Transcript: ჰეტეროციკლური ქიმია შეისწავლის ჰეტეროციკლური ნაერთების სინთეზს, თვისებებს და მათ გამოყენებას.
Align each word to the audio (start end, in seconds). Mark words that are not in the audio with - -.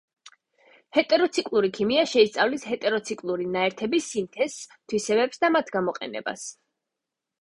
ჰეტეროციკლური 0.97 1.69
ქიმია 1.79 2.05
შეისწავლის 2.13 2.65
ჰეტეროციკლური 2.69 3.45
ნაერთების 3.57 4.09
სინთეზს, 4.15 4.67
თვისებებს 4.75 5.43
და 5.45 5.53
მათ 5.59 5.71
გამოყენებას. 5.77 6.49